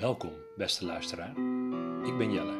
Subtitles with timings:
[0.00, 1.30] Welkom, beste luisteraar.
[2.06, 2.52] Ik ben Jelle.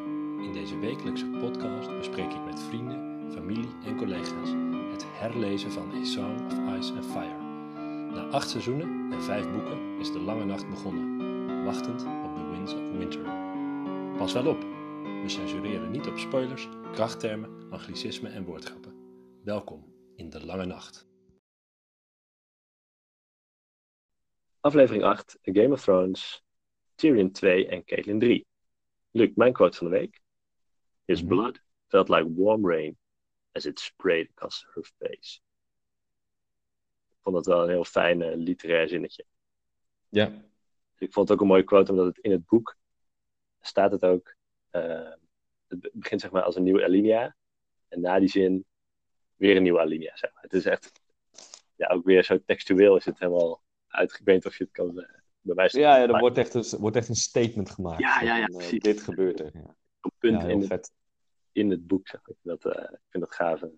[0.43, 4.49] In deze wekelijkse podcast bespreek ik met vrienden, familie en collega's
[4.91, 7.41] het herlezen van A Song of Ice and Fire.
[8.11, 12.73] Na acht seizoenen en vijf boeken is de lange nacht begonnen, wachtend op The Winds
[12.73, 13.23] of Winter.
[14.17, 14.61] Pas wel op,
[15.01, 18.93] we censureren niet op spoilers, krachttermen, anglicismen en woordgrappen.
[19.43, 21.07] Welkom in de lange nacht.
[24.59, 26.46] Aflevering 8, A Game of Thrones,
[26.97, 28.45] Tyrion 2 en Caitlyn 3.
[29.11, 30.21] Luc, mijn quote van de week.
[31.05, 31.27] His Mhm.
[31.29, 32.97] blood felt like warm rain
[33.51, 35.39] as it sprayed across her face.
[37.09, 39.25] Ik vond dat wel een heel fijn eh, literair zinnetje.
[40.09, 40.45] Ja,
[40.99, 42.75] Ik vond het ook een mooie quote, omdat het in het boek
[43.61, 44.35] staat het ook.
[44.69, 45.11] eh,
[45.67, 47.35] het be- begint zeg maar als een nieuwe alinea.
[47.87, 48.65] En na die zin
[49.35, 50.15] weer een nieuwe alinea.
[50.17, 50.41] Zeg maar.
[50.43, 50.91] Het is echt,
[51.75, 54.11] ja, ook weer zo textueel is het helemaal uit.
[54.13, 55.07] Ik weet niet of je het kan
[55.55, 57.99] eh, ja, ja er wordt echt, een, wordt echt een statement gemaakt.
[57.99, 58.79] Ja, ja, ja, Van, eh, precies.
[58.79, 59.51] dit gebeurt er.
[59.53, 60.91] Ja, een punt ja in, het,
[61.51, 62.07] in het boek.
[62.07, 62.35] Zeg ik.
[62.41, 63.61] Dat, eh, ik vind dat gaaf.
[63.61, 63.71] En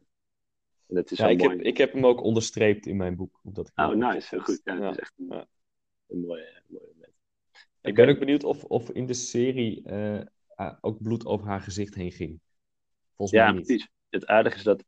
[0.88, 1.50] dat is Ja, ik, mooi.
[1.56, 3.40] heb, ik heb hem ook onderstreept in mijn boek.
[3.44, 4.28] Omdat ik Oh, nice.
[4.36, 4.62] Heel goed.
[4.64, 4.80] Ja, Ja.
[4.80, 5.46] dat is echt een, ja.
[6.08, 7.14] een mooie, mooie moment.
[7.82, 10.22] Ik ben ook benieuwd of, of in de serie eh,
[10.56, 12.40] ah, ook bloed over haar gezicht heen ging.
[13.16, 13.66] Volgens Ja, mij niet.
[13.66, 13.90] precies.
[14.10, 14.84] Het aardige is dat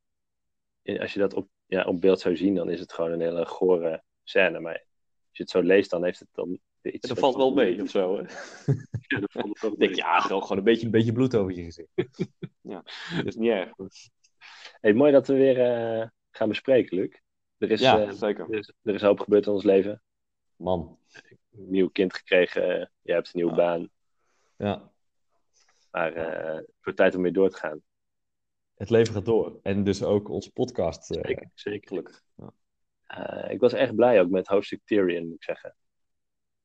[0.82, 3.22] eh, als je dat op, ja, op beeld zou zien, dan is het gewoon een
[3.22, 4.60] hele gore scène.
[4.60, 7.08] Maar als je het zo leest, dan heeft het dan iets.
[7.08, 8.18] Dat valt wel mee, of zo.
[8.18, 8.24] Hè?
[9.08, 11.54] Ja, dat valt wel Ik denk, ja, gewoon, gewoon een, beetje, een beetje bloed over
[11.54, 11.90] je gezicht.
[12.62, 12.84] ja,
[13.16, 13.72] dat is niet erg.
[14.82, 17.20] Hey, mooi dat we weer eh, gaan bespreken, Luc.
[17.58, 18.46] Er is, Ja, eh, zeker.
[18.50, 20.02] er, is, er is hoop gebeurd in ons leven.
[20.56, 20.98] Man.
[21.52, 22.92] Een nieuw kind gekregen.
[23.02, 23.58] je hebt een nieuwe Ja.
[23.58, 23.90] baan.
[24.58, 24.92] Ja,
[25.92, 27.82] Maar eh, het wordt tijd om weer door te gaan.
[28.76, 29.60] het leven gaat door.
[29.64, 31.06] En dus ook onze podcast.
[31.06, 32.22] Zeker, zeker.
[33.50, 35.76] ik was echt blij ook met hoofdstuk Tyrion, moet ik zeggen.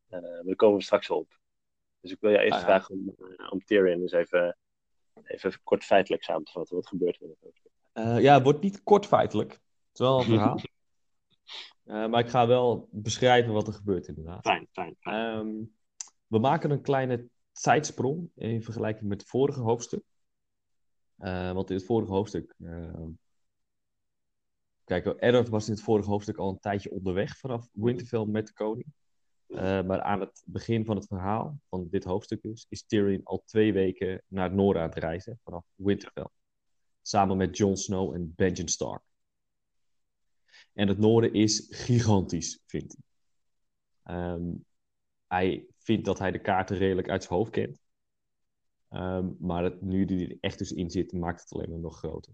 [0.08, 1.38] Maar daar komen we straks op.
[2.00, 2.66] Dus ik wil jou eerst Ah, ja.
[2.66, 4.56] vragen om, eh, om Tyrion eens even,
[5.22, 6.76] even kort feitelijk samen te vatten.
[6.76, 7.72] Wat gebeurt er in het hoofdstuk?
[7.92, 9.50] Eh, ja, het wordt niet kort feitelijk.
[9.53, 9.60] Het
[9.92, 10.60] is wel een verhaal.
[11.84, 14.42] Maar ik ga wel beschrijven wat er gebeurt, inderdaad.
[14.42, 14.97] Fijn, fijn.
[15.00, 15.54] Ehm,
[16.26, 20.04] we maken een kleine tijdsprong in vergelijking met het vorige hoofdstuk.
[21.16, 22.54] Want in het vorige hoofdstuk.
[22.64, 23.08] ehm,
[24.84, 28.52] kijk, Eddard was in het vorige hoofdstuk al een tijdje onderweg vanaf Winterfell met de
[28.52, 28.86] koning.
[29.46, 33.42] Eh, maar aan het begin van het verhaal, van dit hoofdstuk dus, is Tyrion al
[33.44, 36.28] twee weken naar het noorden aan het reizen vanaf Winterfell.
[37.02, 39.02] Samen met Jon Snow en Benjen Stark.
[40.72, 43.04] En het noorden is gigantisch, vindt hij.
[44.16, 44.52] Ehm,
[45.26, 47.80] hij vindt dat hij de kaarten redelijk uit zijn hoofd kent.
[48.88, 51.98] Ehm, maar het, nu die er echt dus in zit, maakt het alleen maar nog
[51.98, 52.32] groter.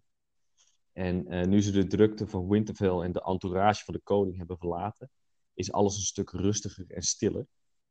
[0.92, 4.58] En eh, nu ze de drukte van Winterfell en de entourage van de koning hebben
[4.58, 5.10] verlaten,
[5.54, 7.46] is alles een stuk rustiger en stiller,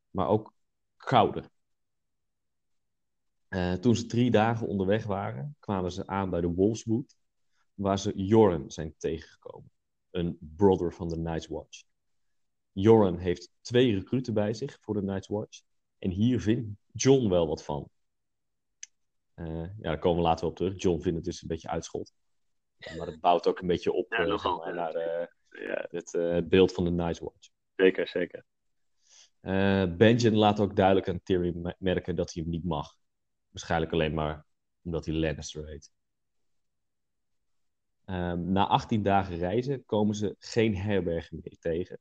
[0.09, 0.53] maar ook
[0.97, 1.49] kouder.
[3.47, 7.15] Eh, toen ze drie dagen onderweg waren, kwamen ze aan bij de Wolfswood,
[7.73, 9.71] waar ze Joran zijn tegengekomen,
[10.09, 11.83] een brother van de Night's Watch.
[12.71, 15.61] Joran heeft twee recruten bij zich voor de Night's Watch.
[15.97, 17.89] En hier vindt John wel wat van.
[19.33, 20.81] Eh, ja, daar komen we later op terug.
[20.81, 22.13] John vindt het dus een beetje uitschot.
[22.97, 24.73] Maar het bouwt ook een beetje op Ja, nogal, ja.
[24.73, 27.49] naar Ja, het, eh, beeld van de Night's Watch.
[27.75, 28.45] zeker, zeker.
[29.41, 32.95] Eh Benjen laat ook duidelijk aan Tyrion me- merken dat hij hem niet mag.
[33.49, 34.45] Waarschijnlijk alleen maar
[34.81, 35.91] omdat hij Lannister heet.
[38.05, 41.99] Ehm, na 18 dagen reizen komen ze geen herbergen meer tegen.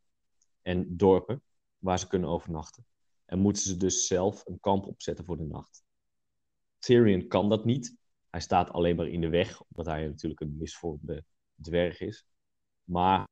[0.62, 1.42] En dorpen
[1.78, 2.86] waar ze kunnen overnachten.
[3.24, 5.82] En moeten ze dus zelf een kamp opzetten voor de nacht.
[6.78, 7.96] Tyrion kan dat niet.
[8.30, 11.24] Hij staat alleen maar in de weg, omdat hij natuurlijk een misvormde
[11.62, 12.26] dwerg is.
[12.84, 13.28] Maar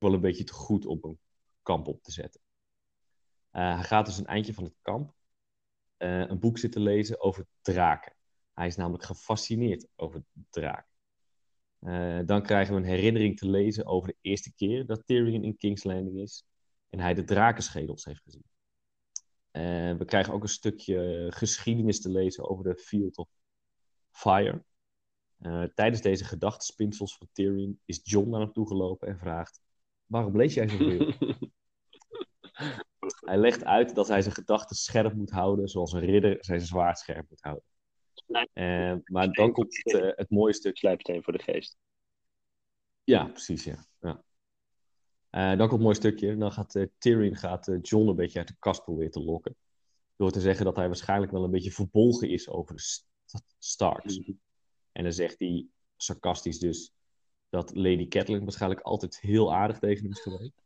[0.00, 1.18] wel een beetje te goed om een
[1.62, 2.40] kamp op te zetten.
[3.50, 5.14] Eh, hij gaat dus een eindje van het kamp
[5.96, 8.14] eh, een boek zitten lezen over draken.
[8.52, 10.88] Hij is namelijk gefascineerd over draken.
[11.78, 15.56] Eh, dan krijgen we een herinnering te lezen over de eerste keer dat Tyrion in
[15.56, 16.44] King's Landing is
[16.88, 18.44] en hij de drakenschedels heeft gezien.
[19.98, 23.28] We krijgen ook een stukje geschiedenis te lezen over de Field of
[24.10, 24.64] Fire.
[25.74, 29.60] Tijdens deze gedachtespinsels van Tyrion is John naar hem toe gelopen en vraagt:
[30.10, 31.12] Waarom lees jij zoveel?
[33.20, 36.98] Hij legt uit dat hij zijn gedachten scherp moet houden, zoals een ridder zijn zwaard
[36.98, 37.64] scherp moet houden.
[38.52, 40.76] Eh, maar dan komt het, eh, het mooie stuk.
[40.76, 41.76] Slijpsteen voor de geest.
[43.04, 43.84] Ja, precies, ja.
[44.00, 44.22] ja.
[45.30, 46.36] Eh, dan komt een mooi stukje.
[46.36, 49.56] Dan gaat eh, Tyrion gaat, John een beetje uit de kast proberen te lokken.
[50.16, 53.08] Door te zeggen dat hij waarschijnlijk wel een beetje verbolgen is over de St-
[53.58, 54.20] Starks.
[54.92, 55.66] En dan zegt hij
[55.96, 56.92] sarcastisch dus
[57.50, 60.62] dat Lady Catelyn waarschijnlijk altijd heel aardig tegen hem is geweest.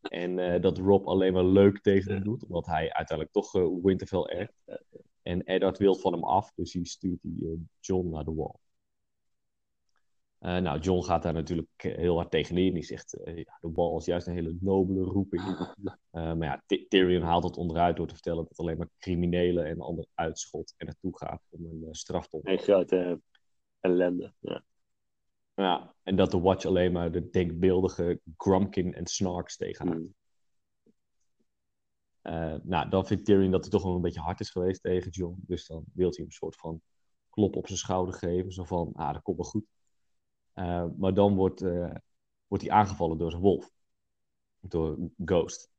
[0.00, 3.68] En eh, dat Rob alleen maar leuk tegen hem doet, omdat hij uiteindelijk toch uh,
[3.82, 4.52] Winterfell echt.
[5.22, 8.54] En Eddard wil van hem af, dus hij stuurt die, uh, John naar de wall.
[10.60, 12.74] nou, John gaat daar natuurlijk heel hard tegenin.
[12.74, 15.42] Die zegt, ja, de wall is juist een hele nobele roeping.
[16.10, 20.06] maar ja, Tyrion haalt het onderuit door te vertellen dat alleen maar criminelen en ander
[20.14, 23.20] uitschot er naartoe gaat om een straf te Een grote
[23.80, 24.64] ellende, ja.
[25.54, 30.00] Ja, en dat de Watch alleen maar de denkbeeldige Grumpkin en Snarks tegenhoudt.
[30.00, 30.14] Mm.
[32.22, 35.10] Uh, nou, dan vindt Tyrion dat hij toch wel een beetje hard is geweest tegen
[35.10, 35.42] John.
[35.46, 36.80] Dus dan wil hij hem een soort van
[37.30, 38.52] klop op zijn schouder geven.
[38.52, 39.64] Zo van, ah, dat komt wel goed.
[40.54, 41.94] Uh, maar dan wordt, uh,
[42.46, 43.70] wordt hij aangevallen door zijn wolf.
[44.60, 45.70] Door Ghost.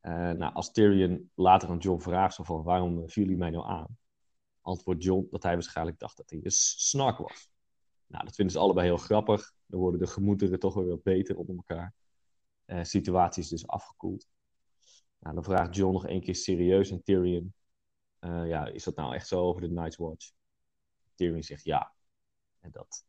[0.00, 3.98] nou, als Tyrion later aan John vraagt zo van, waarom vielen jullie mij nou aan?
[4.60, 7.50] Antwoordt John dat hij waarschijnlijk dacht dat hij een snark was.
[8.06, 9.52] Nou, dat vinden ze allebei heel grappig.
[9.66, 11.94] Dan worden de gemoederen toch weer wat beter onder elkaar.
[12.66, 14.26] Uh, situatie is dus afgekoeld.
[15.18, 17.54] Nou, dan vraagt John nog één keer serieus aan Tyrion.
[18.20, 20.30] Uh, ja, is dat nou echt zo over de Night's Watch?
[21.14, 21.94] Tyrion zegt ja.
[22.60, 23.04] En dat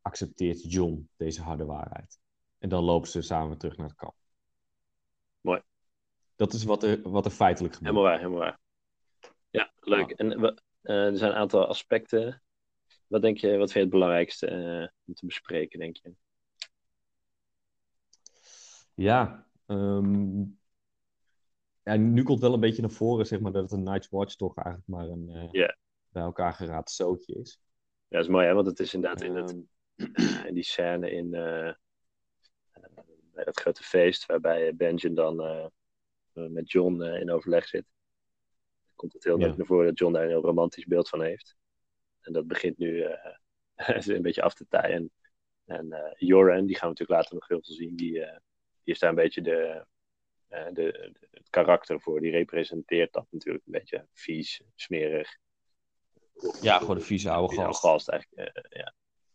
[0.00, 2.20] accepteert John, deze harde waarheid.
[2.58, 4.14] En dan lopen ze samen terug naar het kamp.
[5.40, 5.62] Mooi.
[6.36, 7.94] Dat is wat er, wat er feitelijk gebeurt.
[7.94, 8.60] Helemaal waar, helemaal waar.
[9.50, 10.10] Ja, leuk.
[10.10, 10.50] En uh,
[10.82, 12.42] er zijn een aantal aspecten
[13.12, 16.14] wat denk je, wat vind je het belangrijkste uh, om te bespreken, denk je?
[18.94, 20.58] Ja, um,
[21.82, 24.34] ja, nu komt wel een beetje naar voren, zeg maar, dat het een Night's Watch
[24.34, 25.68] toch eigenlijk maar een uh,
[26.08, 27.60] bij elkaar geraad zootje is.
[28.08, 28.54] Ja, dat is mooi, hè?
[28.54, 29.68] want het is inderdaad in, het, um,
[30.48, 31.72] in die scène in uh,
[33.32, 35.36] bij dat grote feest, waarbij Benjen dan
[36.32, 37.84] met John in overleg zit.
[38.94, 39.54] Komt het heel ja.
[39.56, 41.56] naar voren dat John daar een heel romantisch beeld van heeft.
[42.22, 43.14] En dat begint nu uh,
[44.16, 45.10] een beetje af te taaien.
[45.64, 48.36] En uh, Joran, die gaan we natuurlijk later nog heel veel zien, die, uh,
[48.82, 49.86] die is daar een beetje de,
[50.48, 52.20] de, de, het karakter voor.
[52.20, 55.38] Die representeert dat natuurlijk een beetje vies, smerig.
[56.60, 57.80] Ja, gewoon een vieze oude gast.
[57.80, 58.94] gast eigenlijk, ja.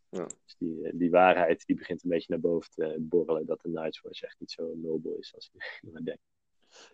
[0.10, 0.24] ja.
[0.26, 4.02] Dus die, die waarheid die begint een beetje naar boven te borrelen dat de Night's
[4.02, 5.60] Watch echt niet zo nobel is als je
[5.92, 6.22] maar denkt.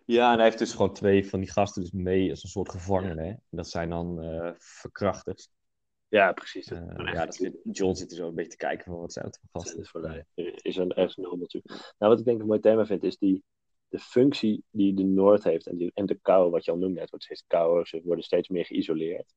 [0.06, 2.70] Ja, en hij heeft dus gewoon twee van die gasten dus mee als een soort
[2.70, 3.26] gevangenen.
[3.26, 5.50] En dat zijn dan uh, verkrachters.
[6.14, 6.72] Ja, precies.
[6.72, 9.40] Uh, ja, dat, John zit er zo een beetje te kijken van wat zijn het
[9.40, 9.80] voor gasten.
[9.80, 11.94] Is, er is een, ergens een natuurlijk.
[11.98, 13.44] Nou, wat ik denk een mooi thema vind, is die,
[13.88, 17.00] de functie die de Noord heeft en, die, en de kou, wat je al noemde,
[17.00, 19.34] het wordt steeds kouder, ze worden steeds meer geïsoleerd.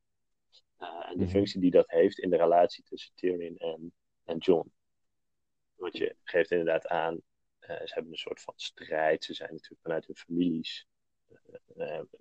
[0.80, 1.30] Uh, en de mm.
[1.30, 3.92] functie die dat heeft in de relatie tussen Tyrion en,
[4.24, 4.72] en John.
[5.74, 9.82] Want je geeft inderdaad aan, uh, ze hebben een soort van strijd, ze zijn natuurlijk
[9.82, 10.86] vanuit hun families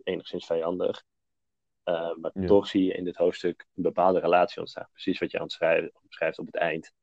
[0.03, 1.03] enigszins vijandig.
[1.85, 4.87] Uh, maar toch zie je in dit hoofdstuk een bepaalde relatie ontstaan.
[4.91, 5.51] Precies wat je aan het
[6.09, 6.93] schrijven, op het eind.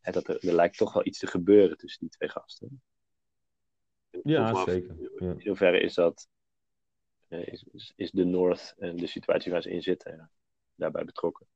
[0.00, 2.82] En dat er, er, lijkt toch wel iets te gebeuren tussen die twee gasten.
[4.22, 4.96] Ja, zeker.
[5.18, 5.34] Ja.
[5.38, 6.28] In hoeverre is dat.
[7.28, 10.30] Uh, is, is de North en de situatie waar ze in zitten ja,
[10.74, 11.46] daarbij betrokken?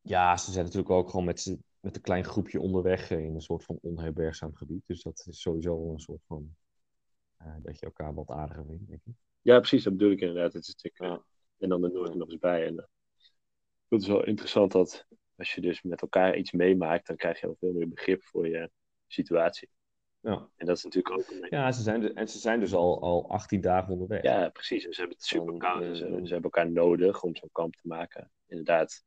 [0.00, 3.64] Ja, ze zijn natuurlijk ook gewoon met, met een klein groepje onderweg in een soort
[3.64, 4.82] van onherbergzaam gebied.
[4.86, 6.54] Dus dat is sowieso een soort van.
[7.40, 9.14] Uh, dat je elkaar wat aardiger vindt, denk ik.
[9.42, 10.52] Ja, precies, dat bedoel ik inderdaad.
[10.52, 11.22] Het is natuurlijk,
[11.58, 12.66] En dan de Noord nog eens bij.
[12.66, 12.84] En, uh,
[13.88, 15.06] het is wel interessant dat
[15.36, 18.48] als je dus met elkaar iets meemaakt, dan krijg je al veel meer begrip voor
[18.48, 18.70] je
[19.06, 19.68] situatie.
[20.20, 20.48] Ja.
[20.56, 21.30] En dat is natuurlijk ook.
[21.30, 21.46] Een...
[21.50, 24.22] Ja, ze zijn, dus, en ze zijn dus al, al 18 dagen onderweg.
[24.22, 24.86] Ja, precies.
[24.86, 25.82] En ze hebben het super koud.
[25.82, 28.30] Uh, ze, ze, hebben elkaar nodig om zo'n kamp te maken.
[28.46, 29.04] Inderdaad,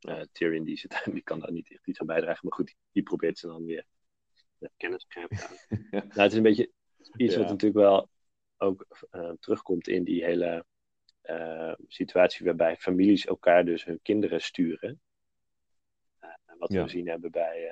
[0.00, 2.40] uh, Tyrion die, zit, die kan daar niet echt iets aan bijdragen.
[2.42, 3.86] Maar goed, die, probeert ze dan weer
[4.76, 5.58] kennis te krijgen.
[5.90, 6.70] nou, het is een beetje
[7.16, 7.40] iets ja.
[7.40, 8.08] wat natuurlijk wel
[8.56, 10.64] ook uh, terugkomt in die hele
[11.24, 15.00] uh, situatie waarbij families elkaar dus hun kinderen sturen.
[16.22, 16.76] Uh, wat ja.
[16.76, 17.70] we gezien hebben bij,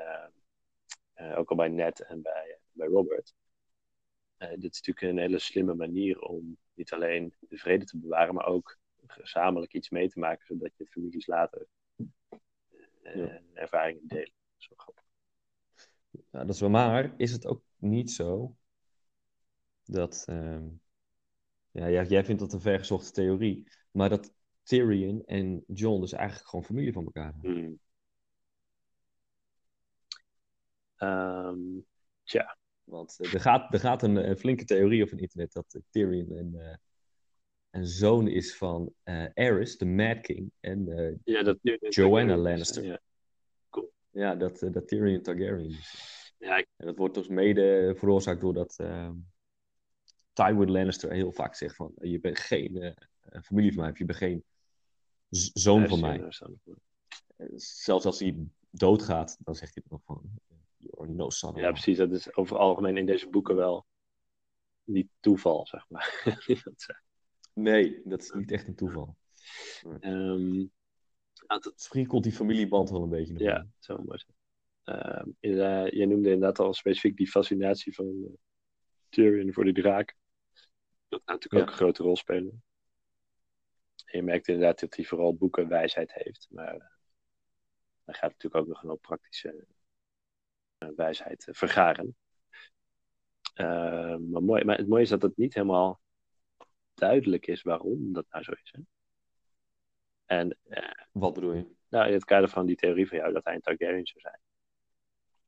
[1.36, 3.34] ook al bij Ned en bij, bij Robert.
[4.38, 8.46] dit is natuurlijk een hele slimme manier om niet alleen de vrede te bewaren, maar
[8.46, 11.66] ook gezamenlijk iets mee te maken, zodat je families later
[13.02, 13.40] ja.
[13.52, 14.32] ervaringen delen.
[14.32, 15.04] Dat is wel grappig.
[16.30, 17.14] Ja, dat is wel maar.
[17.16, 18.56] Is het ook niet zo
[19.84, 20.24] dat.
[20.30, 20.60] Uh,
[21.70, 23.68] ja, jij vindt dat een vergezochte theorie.
[23.90, 27.54] Maar dat Tyrion en John dus eigenlijk gewoon familie van elkaar zijn.
[27.54, 27.78] Hmm.
[31.08, 31.86] Um,
[32.22, 32.56] tja.
[32.84, 35.82] Want uh, er, gaat, er gaat een, een, flinke theorie op het internet dat uh,
[35.90, 36.74] Tyrion een, uh,
[37.70, 38.92] een zoon is van
[39.34, 40.86] Aerys, de Mad King, en
[41.24, 42.84] ja, dat, Joanna Lannister.
[42.84, 43.00] Ja,
[43.70, 43.92] cool.
[44.10, 46.34] ja dat, dat Tyrion Targaryen is.
[46.38, 46.66] Ja, ik...
[46.76, 49.12] En dat wordt dus mede veroorzaakt doordat ehm,
[50.34, 52.92] Tywin Lannister heel vaak zegt van, je bent geen uh,
[53.42, 54.44] familie van mij, of je bent geen
[55.28, 56.28] zoon van mij.
[57.36, 58.36] Eh, zelfs als hij
[58.70, 60.22] doodgaat, dan zegt hij nog van,
[60.76, 61.96] You're no son Ja, precies.
[61.96, 63.86] Dat is over het algemeen in deze boeken wel
[64.84, 66.22] niet toeval, zeg maar.
[66.76, 66.96] Ze-
[67.52, 69.16] Nee, dat is niet echt een toeval.
[71.46, 74.24] Dat- Misschien komt die familieband wel een beetje nog ja, zijn.
[74.84, 78.32] Ehm, inderdaad, jij noemde inderdaad al specifiek die fascinatie van eh,
[79.08, 80.16] Tyrion voor de draak.
[81.14, 81.60] Dat gaat natuurlijk Ja.
[81.62, 82.62] ook een grote rol spelen.
[84.04, 86.46] En je merkt inderdaad dat hij vooral boekenwijsheid heeft.
[86.50, 86.86] Maar eh,
[88.04, 89.66] hij gaat natuurlijk ook nog een hoop praktische
[90.78, 92.16] eh, wijsheid eh, vergaren.
[93.54, 96.00] Ehm, maar, mooi, maar het mooie is dat het niet helemaal
[96.94, 98.72] duidelijk is waarom dat nou zo is.
[98.76, 98.80] Hè?
[100.24, 100.58] En
[101.12, 101.66] Wat bedoel je?
[101.88, 104.40] nou, in het kader van die theorie van jou dat hij een Targaryen zou zijn.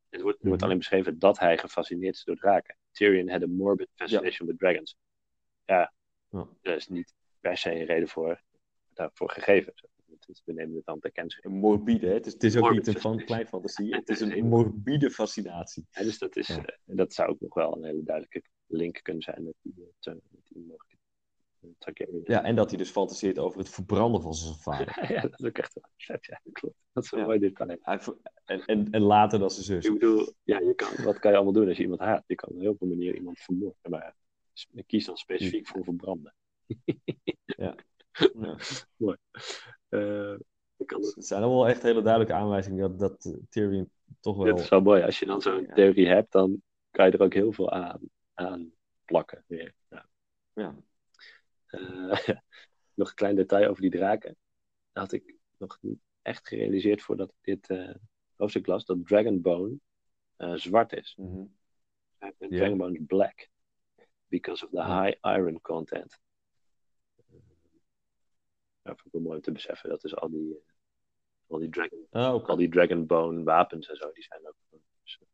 [0.09, 0.65] Het wordt, wordt Mhm.
[0.65, 2.77] alleen beschreven dat hij gefascineerd is door draken.
[2.91, 4.97] Tyrion had a morbid fascination with dragons.
[5.67, 5.93] Ja,
[6.31, 6.49] Ja.
[6.63, 8.43] daar is niet per se een reden voor
[8.95, 9.75] daarvoor gegeven.
[10.45, 11.39] We nemen het dan ter kennis.
[11.43, 12.13] Een morbide, hè?
[12.15, 13.95] Het is, het is ook niet een van, klein fantasie.
[13.97, 15.87] Het is een morbide fascinatie.
[15.91, 16.65] Ja, dus dat, is, Ja.
[16.65, 20.11] eh, dat zou ook nog wel een hele duidelijke link kunnen zijn met die, te-
[20.31, 20.97] met die mogelijke
[21.79, 22.21] Targaryen.
[22.25, 25.07] Ja, en dat hij dus fantaseert over het verbranden van zijn vader.
[25.15, 25.91] ja, dat is ook echt wel.
[25.97, 26.77] Ja, dat klopt.
[26.93, 27.25] Dat is een Ja.
[27.25, 27.79] mooi detail.
[28.45, 29.85] En, en later dan zijn zus.
[29.87, 32.25] Ik bedoel, ja, je kan, wat kan je allemaal doen als je iemand haat?
[32.27, 34.15] Je kan op heel veel manieren iemand vermoorden, maar
[34.87, 36.35] kies dan specifiek voor verbranden.
[37.45, 37.75] Ja.
[39.89, 40.39] Eh,
[40.77, 44.45] je kan, Het zijn allemaal echt hele duidelijke aanwijzingen dat, dat eh, Tyrion toch wel...
[44.45, 45.03] dit is wel mooi.
[45.03, 45.75] Als je dan zo'n Ja.
[45.75, 48.01] theorie hebt, dan kan je er ook heel veel aan,
[48.35, 48.73] aan
[49.05, 49.45] plakken.
[49.47, 49.75] Weer.
[49.89, 50.09] Ja.
[50.53, 50.77] Ja.
[51.67, 52.19] Eh,
[52.95, 54.37] nog een klein detail over die draken.
[54.93, 57.95] Dat had ik nog niet echt gerealiseerd voordat ik dit eh
[58.37, 59.79] hoofdstuk las, dat Dragonbone
[60.37, 61.17] eh, zwart is.
[62.19, 62.33] Ja.
[62.39, 63.49] Dragonbone is black.
[64.29, 66.19] Because of the high iron content.
[68.83, 69.89] Ja, vind ik wel mooi om te beseffen.
[69.89, 70.61] Dat is al die, eh,
[71.47, 72.47] al die, dragon, oké.
[72.47, 74.55] al die Dragonbone wapens en zo, die zijn ook
[75.03, 75.27] dus, eh,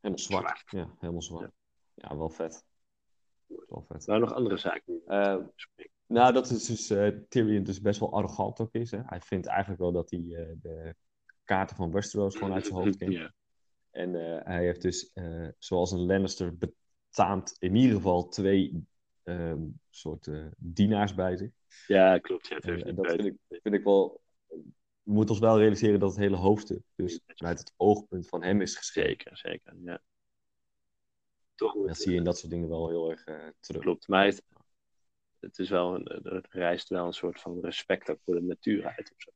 [0.00, 0.58] Helemaal zwart.
[0.58, 0.70] zwart.
[0.70, 1.52] Ja, helemaal zwart.
[1.94, 2.64] Ja, wel vet.
[3.46, 4.06] Wel vet.
[4.06, 5.02] Nou, nog andere zaken.
[5.06, 5.36] Eh.
[6.06, 8.90] Nou, dat is dus eh, Tyrion dus best wel arrogant ook is.
[8.90, 9.00] Hè?
[9.04, 10.94] Hij vindt eigenlijk wel dat hij eh, de
[11.44, 13.12] kaarten van Westeros gewoon uit zijn hoofd kent.
[13.12, 13.32] Ja.
[13.90, 16.58] En eh, hij heeft dus, eh, zoals een Lannister,
[17.18, 18.86] betaamt in ieder geval twee
[19.22, 21.50] ehm soort eh, dienaars bij zich.
[21.86, 22.48] ja, klopt.
[22.48, 24.20] Ja, het En, heeft en niet dat vind ik, vind ik wel...
[25.02, 28.60] We moeten ons wel realiseren dat het hele hoofdstuk dus vanuit het oogpunt van hem
[28.60, 29.10] is geschreven.
[29.10, 29.74] Zeker, zeker.
[29.84, 30.02] Ja.
[31.54, 33.82] Toch Dat zie je in dat soort dingen wel heel erg eh, terug.
[33.82, 34.44] Klopt, maar het,
[35.40, 38.86] het, is wel een, het rijst wel een soort van respect ook voor de natuur
[38.86, 39.12] uit.
[39.14, 39.30] Of zo.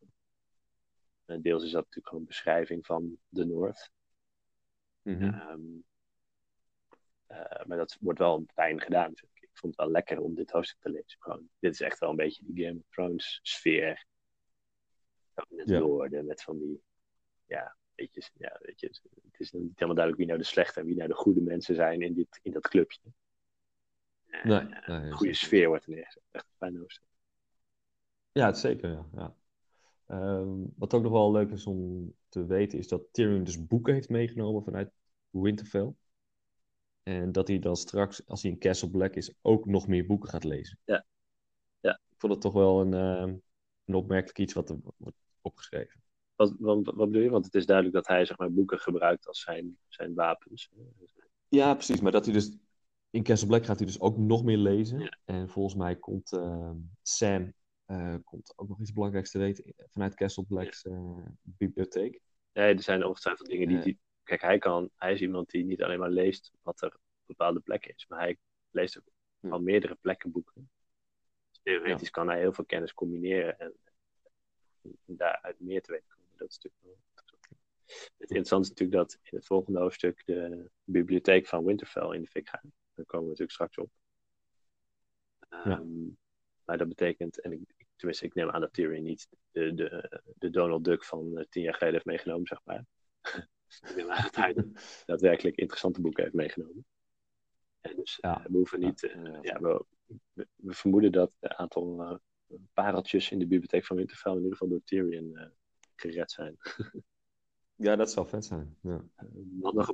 [1.25, 3.91] En deels is dat natuurlijk gewoon een beschrijving van de Noord.
[5.03, 5.23] Mhm.
[5.23, 5.92] Ehm, eh,
[7.67, 9.11] maar dat wordt wel fijn gedaan.
[9.35, 11.21] Ik vond het wel lekker om dit hoofdstuk te lezen.
[11.21, 14.07] Gewoon, dit is echt wel een beetje die Game of Thrones sfeer.
[15.35, 15.79] Het Ja.
[15.79, 16.83] noorden met van die,
[17.47, 20.81] ja, weet je, ja, weet je, het is niet helemaal duidelijk wie nou de slechte
[20.81, 23.01] en wie nou de goede mensen zijn in, dit, in dat clubje.
[24.27, 26.23] Eh, Nee, eh, nee, een goede sfeer wordt er neergezet.
[26.31, 27.09] Echt een fijn hoofdstuk.
[28.33, 29.09] Ja, het zeker, ja.
[29.15, 29.37] ja.
[30.07, 33.95] Ehm, wat ook nog wel leuk is om te weten, is dat Tyrion dus boeken
[33.95, 34.91] heeft meegenomen vanuit
[35.31, 35.95] Winterfell.
[37.03, 40.29] En dat hij dan straks, als hij in Castle Black is, ook nog meer boeken
[40.29, 40.79] gaat lezen.
[40.85, 41.05] Ja.
[41.81, 42.01] Ja.
[42.11, 43.35] Ik vond het toch wel een, ehm,
[43.85, 46.03] een opmerkelijk iets wat er wordt opgeschreven.
[46.35, 47.31] Wat, wat, wat bedoel je?
[47.31, 50.71] Want het is duidelijk dat hij zeg maar, boeken gebruikt als zijn, zijn wapens.
[51.49, 52.01] Ja, precies.
[52.01, 52.57] Maar dat hij dus
[53.11, 54.99] in Castle Black gaat hij dus ook nog meer lezen.
[54.99, 55.19] Ja.
[55.25, 57.53] En volgens mij komt ehm, Sam
[57.93, 62.21] eh, komt ook nog iets belangrijks te weten vanuit Castle Black's eh, bibliotheek.
[62.53, 63.99] Nee, er zijn ongetwijfeld dingen die, die...
[64.23, 67.61] Kijk, hij, kan, hij is iemand die niet alleen maar leest wat er op bepaalde
[67.61, 68.07] plekken is.
[68.09, 68.39] Maar hij
[68.71, 69.05] leest ook
[69.41, 70.71] van meerdere plekken boeken.
[71.51, 73.59] Dus theoretisch kan hij heel veel kennis combineren.
[73.59, 73.75] En,
[74.83, 76.31] en daaruit meer te weten komen.
[76.37, 77.01] Dat is natuurlijk.
[78.19, 82.29] Het interessante is natuurlijk dat in het volgende hoofdstuk de bibliotheek van Winterfell in de
[82.29, 82.63] fik gaat.
[82.95, 83.91] Daar komen we natuurlijk straks op.
[85.49, 86.09] Ehm,
[86.65, 90.23] Maar dat betekent, en ik, ik- tenminste, ik neem aan dat Tyrion niet de, de,
[90.37, 92.85] de Donald Duck van eh, tien jaar geleden heeft meegenomen, zeg maar.
[93.81, 94.55] Ik dat hij
[95.07, 96.85] daadwerkelijk interessante boeken heeft meegenomen.
[97.81, 98.43] En dus eh, Ja.
[98.51, 99.45] we hoeven Ja, niet, eh, inderdaad.
[99.45, 99.85] ja, we,
[100.33, 102.17] we, we vermoeden dat een aantal eh,
[102.73, 105.47] pareltjes in de bibliotheek van Winterfell in ieder geval door Tyrion eh,
[105.97, 106.57] gered zijn.
[107.75, 108.77] Ja, dat zou vet zijn.
[108.83, 109.05] Ja.
[109.17, 109.89] Eh,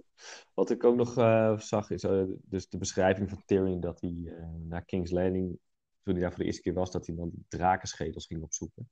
[0.54, 4.22] wat ik ook nog eh, zag is eh, dus de beschrijving van Tyrion dat hij
[4.26, 5.58] eh, naar King's Landing,
[6.02, 8.90] toen hij daar voor de eerste keer was, dat hij dan die drakenschedels ging opzoeken.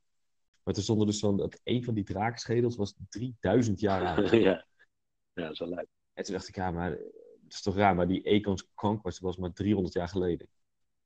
[0.63, 4.31] Maar toen stond er dus van dat een van die drakenschedels was 3000 jaar oud.
[4.49, 4.67] ja.
[5.43, 5.87] Ja, wel leuk.
[6.13, 9.37] En toen dacht ik, ja, maar dat is toch raar, maar die Aegon's Conquest was
[9.37, 10.49] maar 300 jaar geleden.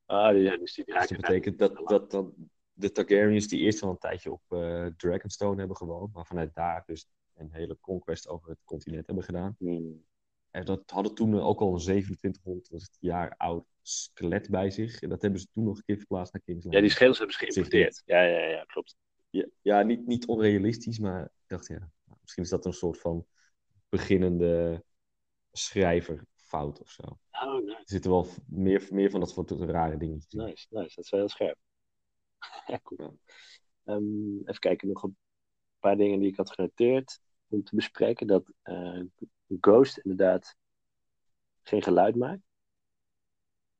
[0.05, 2.33] Ah, ja, dus die Dus dat betekent dat, dat dan
[2.73, 6.83] de Targaryens die eerst wel een tijdje op eh, Dragonstone hebben gewoond, maar vanuit daar
[6.85, 9.55] dus een hele conquest over het continent hebben gedaan.
[9.57, 10.03] Hmm.
[10.51, 15.01] En dat hadden toen ook al een 2700 jaar oud skelet bij zich.
[15.01, 17.35] En dat hebben ze toen nog een keer verplaatst naar King's Ja, die schedels hebben
[17.35, 18.01] ze geïmporteerd.
[18.05, 18.95] Ja, ja, ja, klopt.
[19.29, 23.25] Ja, ja, niet, niet onrealistisch, maar ik dacht, ja, misschien is dat een soort van
[23.91, 24.83] beginnende
[25.51, 27.03] schrijverfout of zo.
[27.31, 27.77] Oh, nice.
[27.77, 30.39] Er zitten wel meer, meer van dat soort rare dingetjes in.
[30.39, 30.95] Nice, nice.
[30.95, 31.57] Dat is wel heel scherp.
[32.97, 33.11] ja.
[33.83, 35.17] Ehm, even kijken, nog een
[35.79, 38.27] paar dingen die ik had genoteerd om te bespreken.
[38.27, 39.01] Dat eh,
[39.61, 40.55] Ghost inderdaad
[41.61, 42.41] geen geluid maakt.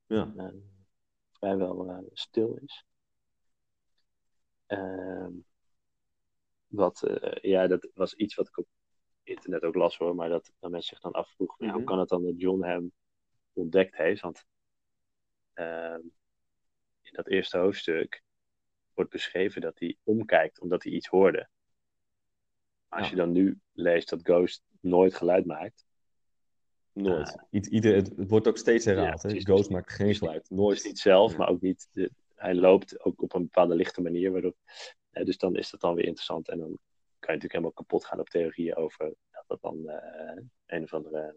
[0.06, 0.34] Ja.
[0.38, 0.48] eh,
[1.32, 2.86] vrijwel eh, stil is.
[4.66, 5.32] Ehm,
[6.68, 7.04] wat,
[7.42, 8.68] ja, dat was iets wat ik op
[9.24, 11.86] internet ook las hoor, maar dat, dat mensen zich dan afvroegen, hoe Mhm.
[11.86, 12.92] kan het dan dat John hem
[13.54, 14.22] ontdekt heeft?
[14.22, 14.46] Want
[15.54, 16.00] ehm,
[17.02, 18.22] in dat eerste hoofdstuk
[18.94, 21.50] wordt beschreven dat hij omkijkt omdat hij iets hoorde.
[22.88, 23.16] Maar als Ja.
[23.16, 25.86] je dan nu leest dat Ghost nooit geluid maakt,
[26.94, 27.38] Nooit.
[27.50, 29.22] Iet- ieder, het, het wordt ook steeds herhaald.
[29.24, 29.40] hè?
[29.40, 30.40] Ghost maakt geen geluid.
[30.50, 30.84] Dus Nooit.
[30.84, 31.38] niet zelf, Ja.
[31.38, 31.90] maar ook niet.
[31.92, 34.32] De, hij loopt ook op een bepaalde lichte manier.
[34.32, 34.54] Waardoor,
[35.12, 36.50] eh, dus dan is dat dan weer interessant.
[36.50, 36.78] En dan
[37.28, 41.36] natuurlijk helemaal kapot gaan op theorieën over dat dat dan eh, een of andere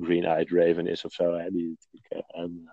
[0.00, 1.32] green-eyed raven is of zo.
[1.32, 2.70] Hè, die eh, een-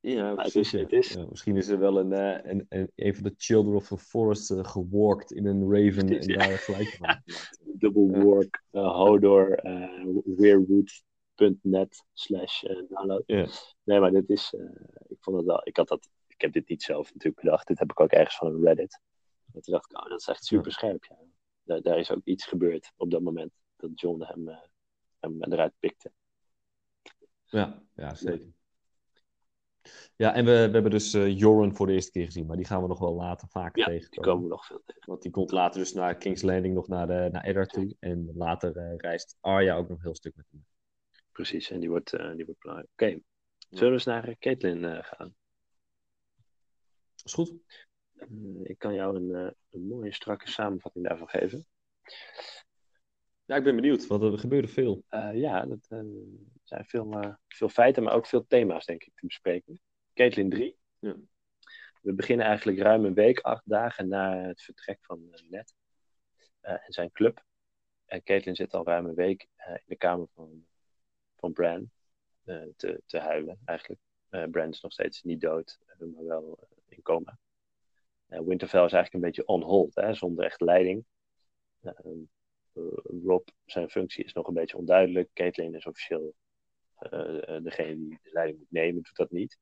[0.00, 0.78] Ja, het is- ja.
[0.78, 3.74] het is- Ja, misschien is er wel een, eh, een, een, een van de Children
[3.76, 6.38] of the Forest eh, gewalkt in een Raven Precies, en ja.
[6.48, 7.22] daar gelijk van
[7.80, 13.22] double work, eh, Hodor, eh, weirwood.net slash eh, download.
[13.26, 13.46] Ja.
[13.84, 14.64] Nee, maar dit is, eh,
[15.08, 17.66] ik vond het wel, ik had dat, ik heb dit niet zelf natuurlijk bedacht.
[17.66, 19.00] Dit heb ik ook ergens van een Reddit.
[19.52, 21.04] En toen dacht ik, oh, dat is echt super scherp.
[21.04, 21.16] Ja.
[21.62, 24.58] Daar, daar is ook iets gebeurd op dat moment dat John hem, eh,
[25.20, 26.12] hem eruit pikte.
[27.44, 28.46] Ja, ja, zeker.
[30.16, 32.66] Ja, en we, we hebben dus eh Joran voor de eerste keer gezien, maar die
[32.66, 34.30] gaan we nog wel later vaker Ja, Die tegenkomen.
[34.30, 35.02] komen we nog veel tegen.
[35.06, 37.96] Want die komt later dus naar King's Landing, nog naar, de, naar Eddard toe.
[37.98, 40.64] En later eh, reist Arya ook nog een heel stuk met hem.
[41.32, 42.90] Precies, en die wordt, eh, die wordt belangrijk.
[42.92, 43.20] Oké,
[43.68, 45.34] zullen we eens naar Caitlin gaan?
[47.24, 47.52] Is goed.
[48.30, 51.66] Eh, ik kan jou een, eh, een mooie strakke samenvatting daarvan geven.
[53.44, 55.04] Ja, ik ben benieuwd, want er gebeurde veel.
[55.08, 55.98] Eh, ja, dat eh,
[56.62, 59.80] zijn veel, veel feiten, maar ook veel thema's, denk ik, te bespreken.
[60.14, 60.76] Caitlin 3.
[60.98, 61.16] Ja.
[62.02, 65.74] We beginnen eigenlijk ruim een week, acht dagen na het vertrek van Ned
[66.60, 67.44] eh, en zijn club.
[68.04, 70.66] En Caitlin zit al ruim een week eh, in de kamer van,
[71.36, 71.90] van Bran
[72.44, 74.00] eh, te, te huilen, eigenlijk.
[74.28, 77.38] Eh Bran is nog steeds niet dood, maar wel in coma.
[78.32, 81.04] Eh, Winterfell is eigenlijk een beetje on hold, hè, zonder echt leiding.
[81.80, 81.92] Eh,
[82.72, 82.82] eh,
[83.24, 85.30] Rob, zijn functie is nog een beetje onduidelijk.
[85.32, 86.34] Caitlin is officieel
[86.96, 89.58] eh, degene die de leiding moet nemen, doet dat niet.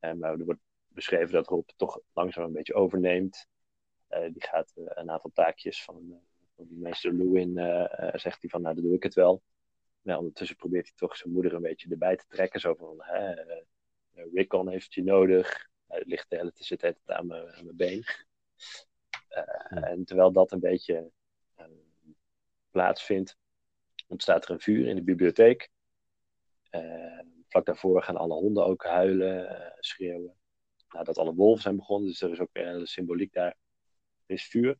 [0.00, 3.46] Maar er wordt beschreven dat Rob toch langzaam een beetje overneemt.
[4.08, 6.20] Die gaat een aantal taakjes van,
[6.54, 7.54] van meester Lewin,
[8.18, 9.42] zegt hij van, nou, dan doe ik het wel.
[10.02, 12.60] Ondertussen probeert hij toch zijn moeder een beetje erbij te trekken.
[12.60, 13.34] Zo van, hè,
[14.12, 15.68] Rickon heeft je nodig.
[15.86, 18.04] Hij ligt de hele tijd zit de hele tijd aan mijn aan mijn been.
[19.28, 21.10] Eh, En terwijl dat een beetje
[21.54, 21.66] eh,
[22.70, 23.36] plaatsvindt,
[24.06, 25.70] ontstaat er een vuur in de bibliotheek.
[26.70, 30.34] Eh, vlak daarvoor gaan alle honden ook huilen, schreeuwen.
[30.88, 33.56] Nadat alle wolven zijn begonnen, dus er is ook weer een symboliek daar.
[34.26, 34.78] Er is vuur.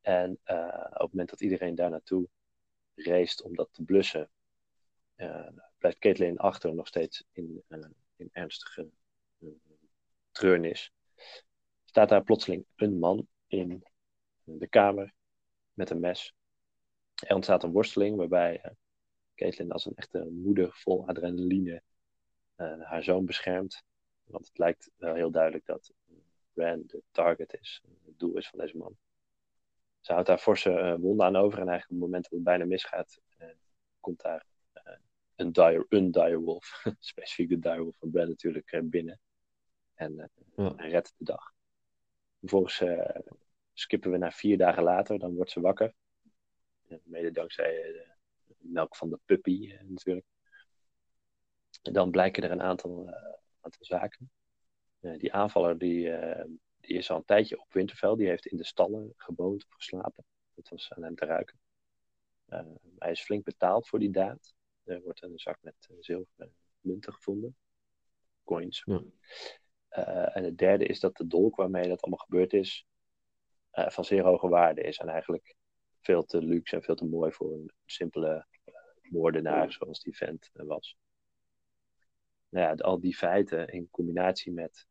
[0.00, 2.28] En op het moment dat iedereen daar naartoe
[2.94, 4.30] race om dat te blussen,
[5.78, 7.64] blijft Caitlin achter nog steeds in,
[8.16, 8.90] in ernstige
[10.30, 10.92] treurnis.
[11.84, 13.84] Staat daar plotseling een man in
[14.44, 15.14] de kamer
[15.72, 16.34] met een mes.
[17.14, 18.70] Er ontstaat een worsteling waarbij uh,
[19.34, 21.82] Caitlin als een echte moeder vol adrenaline
[22.56, 23.82] uh, haar zoon beschermt.
[24.24, 25.92] Want het lijkt wel heel duidelijk dat
[26.52, 28.96] Bran de target is, het doel is van deze man.
[30.00, 32.42] Ze houdt daar forse uh, wonden aan over en eigenlijk op het moment dat het
[32.42, 33.20] bijna misgaat,
[34.00, 34.46] komt daar
[35.36, 39.20] een, dire, een direwolf, specifiek de direwolf van Bran natuurlijk, binnen.
[40.00, 40.72] En ja.
[40.76, 41.52] redt de dag.
[42.40, 42.84] Vervolgens
[43.72, 45.94] skippen we naar vier dagen later, dan wordt ze wakker.
[47.02, 47.72] Mede dankzij
[48.46, 50.26] de melk van de puppy natuurlijk.
[51.82, 53.14] En dan blijken er een aantal, uh,
[53.60, 54.30] aantal zaken.
[55.00, 56.12] Uh, die aanvaller die,
[56.80, 58.16] die is al een tijdje op Winterfell.
[58.16, 60.24] Die heeft in de stallen gewoond of geslapen.
[60.54, 61.58] Dat was aan hem te ruiken.
[62.98, 64.54] hij is flink betaald voor die daad.
[64.84, 67.56] Er wordt een zak met zilveren munten gevonden.
[68.44, 68.82] Coins.
[68.84, 69.02] Ja.
[69.90, 72.86] En het derde is dat de dolk waarmee dat allemaal gebeurd is...
[73.70, 74.98] van zeer hoge waarde is.
[74.98, 75.54] En eigenlijk
[76.00, 78.46] veel te luxe en veel te mooi voor een simpele
[79.02, 80.96] moordenaar zoals die vent was.
[82.48, 84.86] Nou ja, al die feiten in combinatie met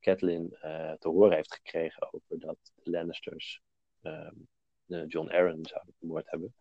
[0.00, 3.60] Catelyn uh, te horen heeft gekregen over dat Lannisters
[4.02, 4.48] um,
[4.86, 6.54] eh, John Aaron zouden vermoord hebben.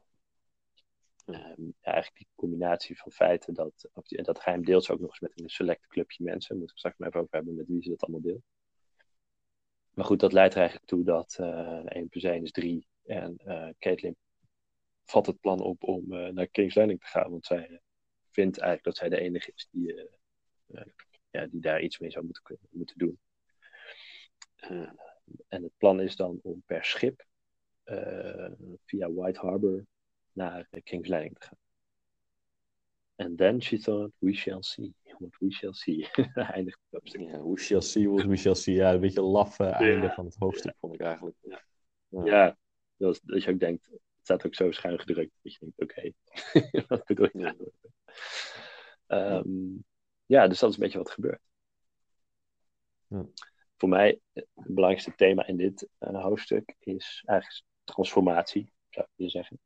[1.25, 5.19] Ja, eigenlijk die combinatie van feiten, dat, en dat geheim deelt ze ook nog eens
[5.19, 6.57] met een select clubje mensen.
[6.57, 8.43] Moeten we straks maar even over hebben met wie ze dat allemaal deelt.
[9.93, 12.87] Maar goed, dat leidt er eigenlijk toe dat eh 1 plus 1 is 3.
[13.03, 14.15] En eh Caitlin
[15.05, 17.31] vat het plan op om eh, naar King's Landing te gaan.
[17.31, 17.81] Want zij
[18.29, 20.09] vindt eigenlijk dat zij de enige is die,
[21.29, 23.19] ja, die daar iets mee zou moeten, moeten doen.
[25.47, 27.25] En het plan is dan om per schip
[28.85, 29.85] via White Harbor
[30.33, 31.57] naar eh, King's Landing te gaan.
[33.15, 34.93] And then she thought, we shall see.
[35.17, 36.09] What we shall see.
[36.33, 37.21] Eindigt het hoofdstuk.
[37.21, 38.75] Ja, we shall see what we shall see.
[38.75, 41.35] Ja, een beetje een laf eh, einde van het hoofdstuk, vond ik eigenlijk.
[42.25, 42.57] Ja,
[42.97, 45.31] dat, is- dat je ook denkt, het staat ook zo schuin gedrukt.
[45.41, 46.11] Dat je denkt, oké,
[46.87, 47.71] wat bedoel je nou?
[49.07, 49.77] Ehm,
[50.25, 51.41] ja, dus dat is een beetje wat gebeurt.
[53.07, 53.25] Ja.
[53.77, 59.31] Voor mij, het belangrijkste thema in dit eh, hoofdstuk is eigenlijk transformatie, zou ik willen
[59.31, 59.59] zeggen.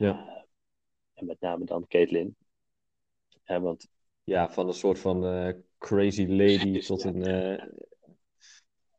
[0.00, 0.26] Ja.
[0.28, 0.42] Eh,
[1.14, 2.36] en met name dan Caitlin.
[3.44, 3.88] Ja, want
[4.24, 7.64] Ja, van een soort van eh, crazy lady tot een eh,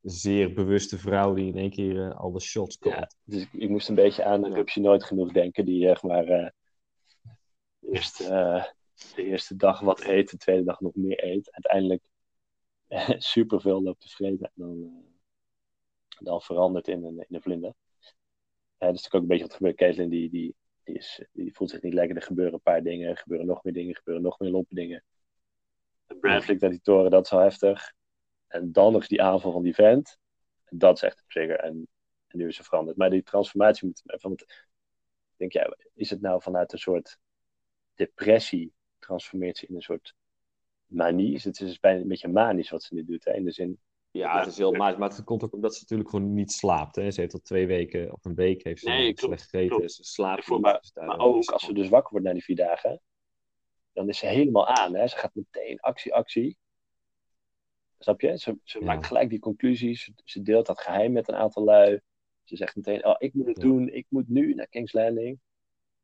[0.02, 2.96] zeer bewuste vrouw die in één keer al de shots komt.
[2.96, 4.54] Ja, dus ik, ik moest een beetje aan Ja.
[4.56, 6.54] Rupsje Nooit Genoeg denken, die zeg maar
[7.80, 8.18] eerst
[9.16, 11.52] de eerste dag wat eet, de tweede dag nog meer eet.
[11.52, 12.04] Uiteindelijk
[13.34, 15.06] superveel loopt te vreten en dan,
[16.20, 17.74] dan verandert in een, in een vlinder.
[18.78, 19.76] Ja, dat is natuurlijk ook een beetje wat gebeurt.
[19.76, 22.15] Caitlin die, die, die, is, die voelt zich niet lekker.
[22.15, 24.76] Er gebeuren een paar dingen, er gebeuren nog meer dingen, er gebeuren nog meer lompe
[24.76, 25.04] dingen.
[26.08, 27.94] En Bran vliegt naar die toren, dat is wel heftig.
[28.48, 30.17] En dan nog die aanval van die vent.
[30.65, 31.60] En dat is echt een trigger.
[31.60, 31.88] En,
[32.28, 32.98] en nu is ze veranderd.
[32.98, 34.02] Maar die transformatie moet
[35.41, 37.17] ik denk ja, is het nou vanuit een soort
[37.96, 40.15] depressie transformeert ze in een soort
[40.86, 41.34] manie?
[41.34, 43.26] Is het is bijna een beetje manisch wat ze nu doet.
[43.26, 43.34] Hè?
[43.34, 43.80] In de zin,
[44.12, 46.95] Ja, het is heel maar, maar het komt ook omdat ze natuurlijk gewoon niet slaapt.
[46.95, 47.12] Hè.
[47.12, 49.89] Ze heeft al twee weken of een week heeft ze Nee, slecht gegeten.
[49.89, 50.65] Ze slaapt Voor- niet.
[50.65, 53.02] maar- Dus maar ook als ze dus wakker wordt na die vier dagen,
[53.93, 54.95] dan is ze helemaal aan.
[54.95, 55.08] Hè?
[55.08, 56.58] Ze gaat meteen actie, actie.
[58.00, 58.38] Snap je?
[58.38, 58.86] Ze, ze Ja.
[58.86, 60.12] maakt gelijk die conclusies.
[60.24, 62.00] Ze, deelt dat geheim met een aantal lui.
[62.43, 63.63] Ze zegt meteen, oh, ik moet het Ja.
[63.63, 63.89] doen.
[63.89, 65.39] Ik moet nu naar King's Landing.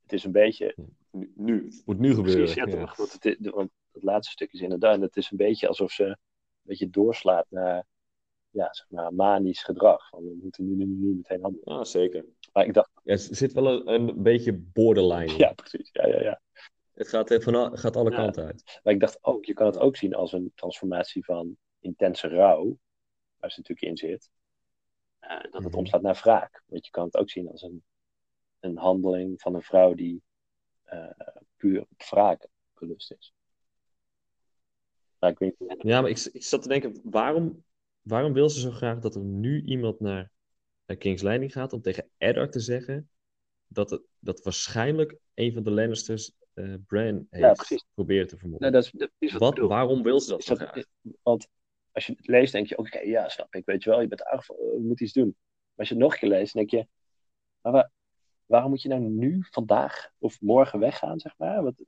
[0.01, 0.75] Het is een beetje...
[1.11, 1.65] Nu, nu.
[1.65, 2.43] Het moet nu gebeuren.
[2.43, 2.85] Precies, ja, ja.
[2.85, 2.95] toch?
[2.95, 5.01] Want het, want het laatste stuk is inderdaad...
[5.01, 6.17] Het is een beetje alsof ze een
[6.61, 7.85] beetje doorslaat naar...
[8.57, 10.09] Ja, zeg maar, manisch gedrag.
[10.09, 11.77] Van, we moeten nu, nu, nu meteen handelen.
[11.77, 12.25] Ja, zeker.
[12.53, 15.31] Maar ik dacht, Ja, er zit wel een, een beetje borderline.
[15.31, 15.37] in.
[15.37, 15.89] ja, precies.
[15.91, 16.41] Ja, ja, ja.
[16.93, 18.15] Het gaat, eh, van, al- gaat alle Ja.
[18.15, 18.79] kanten uit.
[18.83, 22.77] Maar ik dacht ook, je kan het ook zien als een transformatie van intense rouw,
[23.37, 24.29] waar ze natuurlijk in zit,
[25.19, 25.77] eh, dat het Mhm.
[25.77, 26.63] omslaat naar wraak.
[26.65, 27.83] Want je kan het ook zien als een,
[28.59, 30.21] een handeling van een vrouw die
[30.83, 31.09] eh,
[31.55, 33.33] puur op wraak belust is.
[35.19, 35.75] Maar ik weet niet.
[35.81, 37.63] Ja, maar ik, ik zat te denken, waarom,
[38.07, 40.31] waarom wil ze zo graag dat er nu iemand naar
[40.85, 43.09] eh, King's Landing gaat om tegen Eddard te zeggen
[43.67, 47.85] dat, het, dat waarschijnlijk een van de Lannisters eh Bran heeft precies.
[47.93, 48.71] proberen te vermoorden?
[48.71, 50.83] Nou, dat is, dat is wat waarom wil ze dat Is zo dat- graag?
[51.23, 51.47] Want
[51.91, 54.23] als je het leest, denk je, oké, ja, snap ik, weet je wel, je bent
[54.23, 55.25] aangevallen, je moet iets doen.
[55.27, 56.87] Maar als je het nog een keer leest, denk je,
[57.61, 57.91] maar waar-
[58.45, 61.63] waarom moet je nou nu, vandaag of morgen weggaan, zeg maar?
[61.63, 61.83] Want,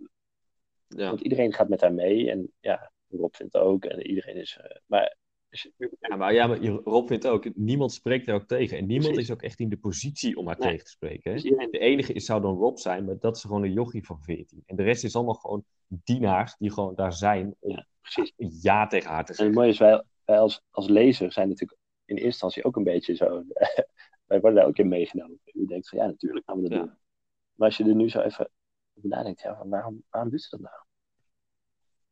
[0.88, 1.08] Ja.
[1.08, 4.58] want iedereen gaat met haar mee en ja, Rob vindt het ook en iedereen is...
[4.62, 5.18] eh, maar
[6.00, 8.78] Ja, maar, ja, maar Rob vindt ook, niemand spreekt daar ook tegen.
[8.78, 9.30] En niemand Precies.
[9.30, 10.70] is ook echt in de positie om haar Nee.
[10.70, 11.32] tegen te spreken.
[11.32, 11.38] Hè?
[11.38, 14.22] iedereen, De enige is, zou dan Rob zijn, maar dat is gewoon een jochie van
[14.22, 14.64] 14.
[14.66, 18.34] En de rest is allemaal gewoon dienaars die gewoon daar zijn om Ja, precies.
[18.62, 19.56] ja tegen haar te En het zeggen.
[19.56, 23.16] mooie is, wij, wij als, als lezer zijn natuurlijk in eerste instantie ook een beetje
[23.16, 23.44] zo...
[24.30, 25.40] wij worden daar ook in meegenomen.
[25.44, 26.84] Je denkt van, ja, natuurlijk gaan we dat Ja.
[26.86, 26.98] doen.
[27.56, 28.50] Maar als je er nu zo even
[28.98, 30.76] over nadenkt, ja, van waarom, waarom doet ze dat nou?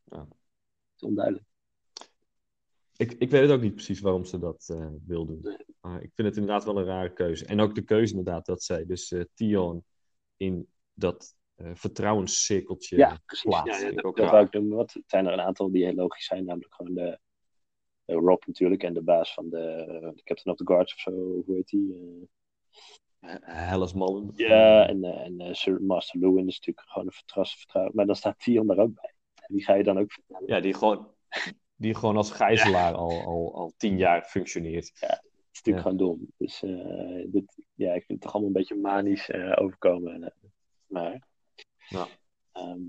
[0.04, 0.20] Ja.
[0.20, 1.46] Het is onduidelijk.
[2.98, 5.42] Ik, ik weet het ook niet precies waarom ze dat eh, wil doen.
[5.82, 7.46] Maar ik vind het inderdaad wel een rare keuze.
[7.46, 9.86] En ook de keuze inderdaad dat zij dus eh Tion
[10.38, 13.82] in dat eh, vertrouwenscirkeltje Ja, plaatst.
[13.82, 14.70] Ja, ja, dat, ook dat ik doen.
[14.70, 17.20] Wat, het zijn er een aantal die heel logisch zijn, namelijk gewoon de,
[18.06, 21.12] de Rob natuurlijk en de baas van de, de Captain of the Guards of zo,
[21.12, 22.30] hoe heet die?
[23.42, 24.32] Hellas Mallen.
[24.36, 27.96] ja, en, en Sir Master Lewin is natuurlijk gewoon een vertrouwen.
[27.96, 29.14] Maar dan staat Tion daar ook bij.
[29.34, 30.48] En die ga je dan ook vertellen.
[30.48, 31.08] Ja, die gewoon,
[31.78, 34.88] die gewoon als gijzelaar al, al, al tien jaar functioneert.
[35.00, 35.92] Het is natuurlijk Ja.
[35.92, 36.28] gewoon dom.
[36.38, 40.24] Dus eh, dit, ja, ik vind het toch allemaal een beetje manisch eh, overkomen.
[40.24, 40.30] eh,
[40.88, 41.28] maar
[41.90, 42.08] Ja.
[42.52, 42.82] Ehm,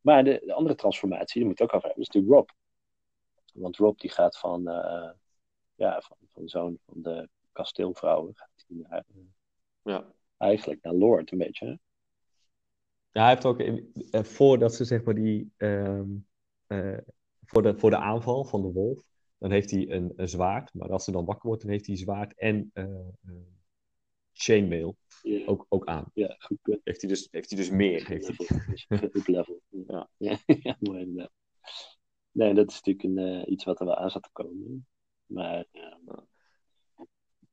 [0.00, 2.48] maar de, de andere transformatie, die moet ook over hebben, is natuurlijk Rob.
[3.52, 5.10] Want Rob die gaat van, eh,
[5.74, 9.22] ja, van, van zoon van de kasteelvrouwen, gaat hij naar, eh,
[9.82, 10.12] Ja.
[10.36, 11.66] eigenlijk naar Lord een beetje.
[11.66, 11.74] hè?
[13.10, 16.00] Ja, hij heeft ook, in, voordat ze zeg maar die, eh,
[17.46, 19.02] voor, de, voor de aanval van de wolf,
[19.38, 20.74] dan heeft hij een, een zwaard.
[20.74, 23.34] Maar als ze dan wakker wordt, dan heeft hij zwaard en eh, eh,
[24.32, 24.96] chainmail
[25.46, 26.10] ook, ook aan.
[26.14, 26.80] ja goed punt.
[26.84, 28.06] Heeft hij dus, heeft hij dus meer.
[28.06, 29.10] Heeft hij.
[29.14, 29.60] Op level.
[29.68, 31.32] Ja, ja, ja mooi inderdaad.
[32.30, 34.86] Nee, dat is natuurlijk een, eh, iets wat er wel aan zat te komen.
[35.26, 35.98] Maar ja,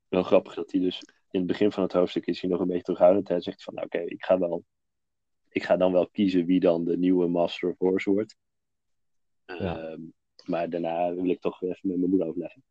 [0.07, 0.99] wel grappig dat hij dus
[1.29, 3.27] in het begin van het hoofdstuk is hij nog een beetje terughoudend.
[3.27, 4.63] Hij zegt van, nou, oké, ik ga wel,
[5.49, 8.35] ik ga dan wel kiezen wie dan de nieuwe Master of Horse wordt.
[9.45, 9.79] Ja.
[9.79, 10.01] Ehm,
[10.45, 12.63] maar daarna wil ik toch weer even met mijn moeder overleggen.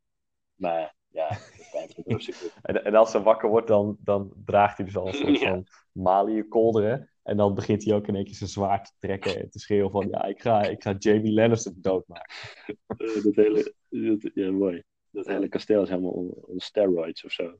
[0.54, 1.38] Maar ja,
[2.62, 5.48] En, en als ze wakker wordt, dan, dan draagt hij dus al een soort Ja.
[5.48, 7.10] van Malië kolderen.
[7.22, 9.90] En dan begint hij ook in één keer zijn zwaard te trekken en te schreeuwen
[9.90, 10.08] van...
[10.08, 12.34] Ja, ik ga, ik ga Jamie Lannister doodmaken.
[12.96, 14.82] Eh, dat hele, dat, ja, mooi.
[15.10, 17.58] Dat hele kasteel is helemaal on, on steroids of zo.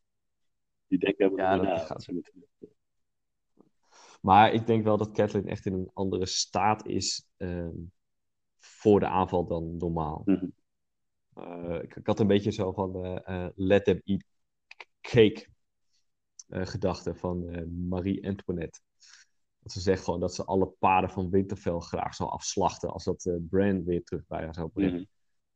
[0.87, 2.33] Die denken helemaal Ja, dat gaat-.
[4.20, 7.77] Maar ik denk wel dat Catelyn echt in een andere staat is ehm,
[8.61, 10.23] voor de aanval dan normaal.
[10.25, 10.46] Mhm.
[11.35, 14.25] Eh, ik, ik had een beetje zo van eh, let them eat
[15.01, 15.46] cake
[16.49, 18.81] gedachte van Marie Antoinette.
[19.59, 23.25] Dat ze zegt gewoon dat ze alle paarden van Winterfell graag zou afslachten als dat
[23.27, 24.94] eh Bran weer terug bij haar zou brengen.
[24.94, 25.05] Mhm.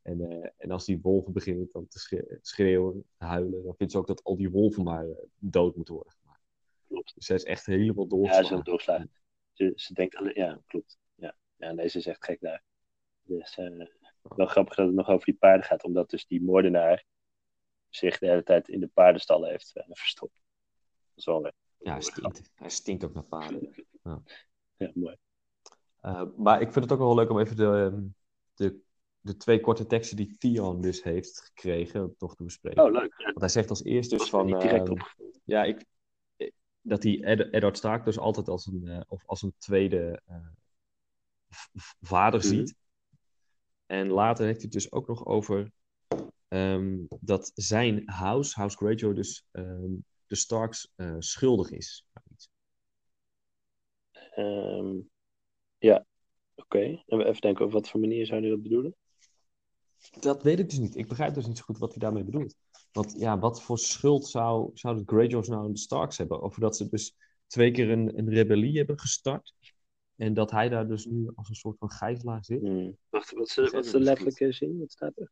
[0.03, 3.99] En, en als die wolven beginnen dan te schre- schreeuwen, te huilen, dan vindt ze
[3.99, 5.07] ook dat al die wolven maar
[5.39, 6.43] dood moeten worden gemaakt.
[6.87, 7.15] Klopt.
[7.15, 8.57] Dus zij is echt helemaal Ja, doorgeslagen.
[8.57, 9.11] zo doorslagen.
[9.53, 10.99] Ze, ze denkt alleen, ja, klopt.
[11.15, 12.63] Ja, ja nee, ze is echt gek daar.
[13.25, 13.87] Dus eh,
[14.23, 17.05] wel grappig dat het nog over die paarden gaat, omdat dus die moordenaar
[17.89, 20.43] zich de hele tijd in de paardenstallen heeft eh, verstopt.
[21.09, 21.55] Dat is wel leuk.
[21.79, 22.51] Ja, hij stinkt.
[22.55, 23.75] Hij stinkt ook naar paarden.
[24.77, 25.17] Ja, mooi.
[26.01, 28.03] Eh, maar ik vind het ook wel leuk om even de, ehm,
[28.55, 28.81] de,
[29.21, 32.85] de twee korte teksten die Theon dus heeft gekregen, toch te bespreken.
[32.85, 33.15] Oh, leuk.
[33.19, 34.47] Ja, Want hij zegt als eerst dat dus van...
[34.47, 34.99] niet direct ehm,
[35.45, 35.85] ja, ik,
[36.81, 40.37] dat hij Ed- Eddard Stark dus altijd als een, eh, of als een tweede eh,
[42.01, 42.49] vader Mhm.
[42.49, 42.75] ziet.
[43.87, 45.73] En later heeft hij het dus ook nog over
[46.49, 49.93] ehm, dat zijn house, House Greyjoy, dus ehm,
[50.27, 52.07] de Starks eh, schuldig is.
[54.13, 54.97] Ehm,
[55.79, 56.07] ja,
[56.55, 57.03] oké.
[57.07, 58.95] En we even denken op wat voor manier zou je dat bedoelen?
[60.21, 60.97] Dat weet ik dus niet.
[60.97, 62.57] Ik begrijp dus niet zo goed wat hij daarmee bedoelt.
[62.93, 66.43] Want ja, wat voor schuld zou, zou de Greyjoys nou aan de Starks hebben?
[66.43, 67.17] Of dat ze dus
[67.47, 69.55] twee keer een, een rebellie hebben gestart.
[70.17, 72.61] En dat hij daar dus nu als een soort van gijzelaar zit.
[72.61, 72.97] Hmm.
[73.09, 74.79] Wacht, wat is, de, wat is is de letterlijke zin?
[74.79, 75.31] Wat staat er?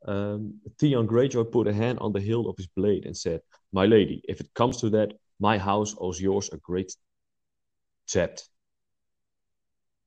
[0.00, 3.86] Um, Theon Greyjoy put a hand on the hilt of his blade and said, My
[3.86, 6.98] lady, if it comes to that, my house owes yours a great
[8.04, 8.50] debt.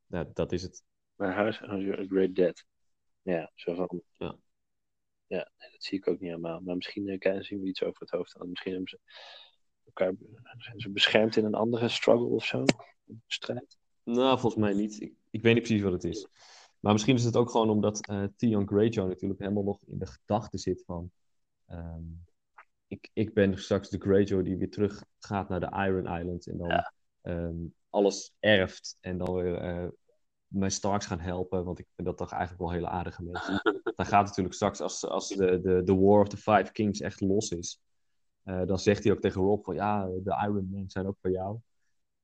[0.07, 0.83] Ja, dat is het.
[1.15, 2.65] My house has a great debt.
[3.21, 4.01] Ja, zo van.
[4.17, 4.37] Ja.
[5.27, 6.59] Ja, nee, dat zie ik ook niet helemaal.
[6.59, 8.37] Maar misschien kan- zien we iets over het hoofd.
[8.37, 8.49] aan.
[8.49, 8.99] Misschien hebben ze
[9.85, 10.13] elkaar
[10.57, 12.63] zijn ze beschermd in een andere struggle of zo.
[13.27, 13.77] Strijd.
[14.03, 15.01] Nou, volgens mij niet.
[15.01, 16.27] Ik, ik weet niet precies wat het is.
[16.79, 20.05] Maar misschien is het ook gewoon omdat eh Theon Greyjoy natuurlijk helemaal nog in de
[20.05, 21.11] gedachte zit van...
[21.67, 22.03] ehm,
[22.87, 26.57] ik, ik ben straks de Greyjoy die weer terug gaat naar de Iron Island en
[26.57, 26.93] dan Ja.
[27.21, 27.55] ehm,
[27.89, 29.87] alles erft en dan weer eh,
[30.47, 33.61] mijn Starks gaan helpen, want ik vind dat toch eigenlijk wel hele aardige mensen.
[33.95, 37.21] dan gaat natuurlijk straks, als, als de, de, de War of the Five Kings echt
[37.21, 37.79] los is,
[38.59, 41.31] eh, dan zegt hij ook tegen Rob van ja, de Iron Men zijn ook voor
[41.31, 41.53] jou.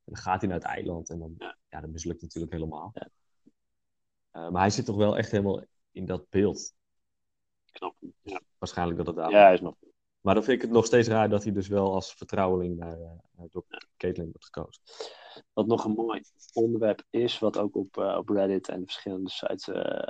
[0.03, 1.57] En dan gaat hij naar het eiland en dan, Ja.
[1.69, 2.91] ja, dat mislukt natuurlijk helemaal.
[2.93, 3.09] Ja.
[4.31, 6.73] Eh, maar hij zit toch wel echt helemaal in dat beeld.
[7.71, 7.95] Knap.
[8.21, 9.31] Ja, Waarschijnlijk dat het daar.
[9.31, 9.75] ja hij is nog.
[10.21, 12.99] Maar dan vind ik het nog steeds raar dat hij dus wel als vertrouweling naar,
[12.99, 13.65] eh, door
[13.97, 14.81] Caitlyn wordt gekozen.
[15.53, 16.21] Wat nog een mooi
[16.53, 20.07] onderwerp is, wat ook op, eh, op Reddit en verschillende sites eh,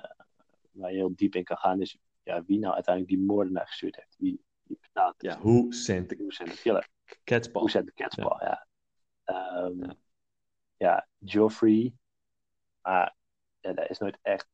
[0.72, 3.96] waar je heel diep in kan gaan, is ja, wie nou uiteindelijk die moordenaar gestuurd
[3.96, 4.16] heeft.
[4.18, 5.16] Wie, betaalt?
[5.18, 6.88] Ja, hoe zendt de Hoe zijn de killer?
[7.24, 7.62] Catspaw?
[7.62, 8.68] Hoe zet de catspaw, ja.
[9.24, 9.96] Ehm, Ja.
[10.78, 11.08] ja.
[11.18, 11.94] Joffrey.
[12.82, 13.16] Maar
[13.60, 14.48] ja, daar is nooit echt,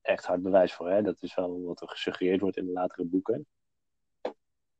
[0.00, 0.90] echt hard bewijs voor.
[0.90, 1.02] Hè?
[1.02, 3.46] Dat is wel wat er gesuggereerd wordt in de latere boeken.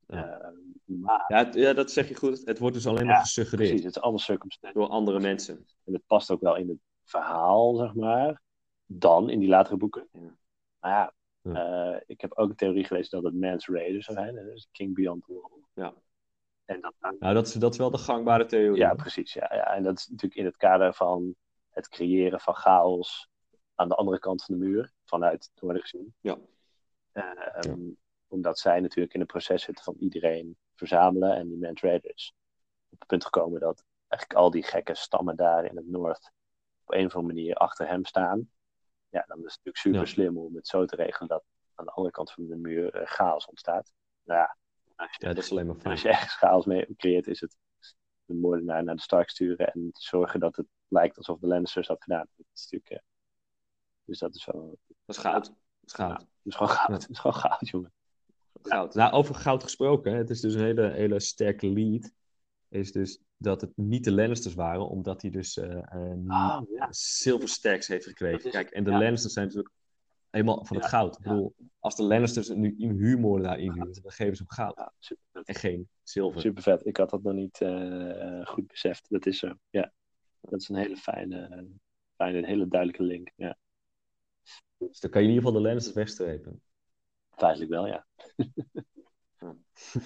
[0.07, 0.39] Ja.
[0.41, 2.43] Ehm, maar Ja, het- ja, dat zeg je goed.
[2.45, 4.83] Het wordt dus alleen Ja, maar gesuggereerd precies, het is allemaal circumstantial.
[4.83, 5.67] door andere mensen.
[5.85, 8.41] En het past ook wel in het verhaal, zeg maar.
[8.87, 10.09] Dan, in die latere boeken.
[10.13, 10.37] Ja.
[10.81, 14.37] Maar ja, eh, ik heb ook een theorie gelezen dat het Mans Raider zou zijn.
[14.37, 15.61] hè, Dus King Beyond the Wall.
[15.75, 15.95] Ja.
[16.65, 18.79] En dat, Nou, dat is, dat is wel de gangbare theorie.
[18.81, 19.33] ja, precies.
[19.33, 19.75] Ja, ja.
[19.75, 21.35] En dat is natuurlijk in het kader van
[21.71, 23.29] het creëren van chaos
[23.75, 26.15] aan de andere kant van de muur, vanuit het noorden gezien.
[26.21, 26.39] Ja.
[27.13, 27.23] Eh,
[27.57, 27.81] ehm,
[28.29, 32.35] Omdat zij natuurlijk in het proces zitten van iedereen verzamelen en die Mans Raiders
[32.91, 36.33] op het punt gekomen dat eigenlijk al die gekke stammen daar in het noord
[36.85, 38.51] op een of andere manier achter hem staan.
[39.13, 40.05] Ja, dan is het natuurlijk super Ja.
[40.07, 41.45] slim om het zo te regelen dat
[41.75, 43.93] aan de andere kant van de muur eh, chaos ontstaat.
[44.25, 44.57] Nou ja,
[44.97, 45.91] als je, Ja, dat is alleen maar fijn.
[45.93, 47.57] als je ergens chaos mee creëert, is het
[48.25, 52.03] de moordenaar naar de Stark sturen en zorgen dat het lijkt alsof de Lannisters dat
[52.03, 52.37] gedaan hebben.
[52.37, 53.09] Dat is natuurlijk, eh,
[54.05, 54.79] dus dat is wel.
[55.05, 55.45] Dat is goud.
[55.45, 56.19] Dat is goud.
[56.19, 56.89] Dat is gewoon goud.
[56.89, 56.95] Ja.
[56.99, 57.93] Dat is gewoon goud, jongen.
[58.63, 58.95] Goud.
[58.95, 62.13] Nou, over goud gesproken, het is dus een hele, hele sterke lead.
[62.69, 66.87] Is dus dat het niet de Lannisters waren, omdat hij dus Ah, ja.
[66.91, 68.45] silver stacks heeft gekregen.
[68.45, 68.99] Is- Kijk, en de ja.
[68.99, 69.75] Lannisters zijn natuurlijk
[70.31, 71.17] helemaal van het goud.
[71.17, 74.91] Ik bedoel, als de Lannisters nu een huurmoordenaar inhuren, dan geven ze hem goud.
[75.45, 76.41] En geen zilver.
[76.41, 76.87] Super vet.
[76.87, 79.07] Ik had dat nog niet eh, goed beseft.
[79.11, 79.55] Dat is zo.
[79.71, 79.93] Ja.
[80.41, 81.67] Dat is een hele fijne,
[82.17, 83.31] fijne een hele duidelijke link.
[83.37, 83.59] Ja.
[84.79, 86.63] Dus dan kan je in ieder geval de Lannisters wegstrepen.
[87.31, 88.07] Feitelijk wel, ja.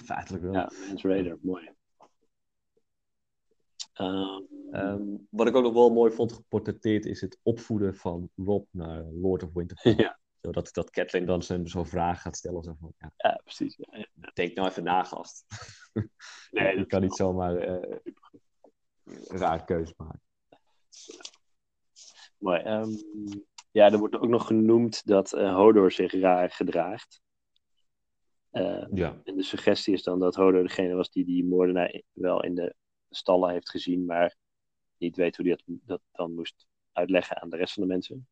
[0.09, 0.53] Feitelijk wel.
[0.53, 1.37] Ja, Mans Raider.
[1.41, 1.69] Mooi.
[3.97, 8.65] Ehm, Ehm, wat ik ook nog wel mooi vond geportretteerd is het opvoeden van Rob
[8.71, 9.95] naar Lord of Winterfell.
[9.97, 12.63] ja, Zodat dat Catelyn dan zo'n vraag gaat stellen.
[12.63, 13.75] Zo van, ja, ja, precies.
[13.77, 14.31] Ja, ja.
[14.33, 15.45] denk nou even na, gast.
[16.51, 17.97] Nee, je dat kan niet zomaar eh
[19.03, 20.21] een raar keuze maken.
[22.37, 22.59] Mooi.
[22.59, 22.89] Ehm,
[23.71, 27.21] ja, er wordt ook nog genoemd dat eh, Hodor zich raar gedraagt.
[28.91, 29.21] Ja.
[29.23, 32.75] en de suggestie is dan dat Hodor degene was die die moordenaar wel in de
[33.09, 34.35] stallen heeft gezien, maar
[34.97, 38.27] niet weet hoe hij dat, dat dan moest uitleggen aan de rest van de mensen.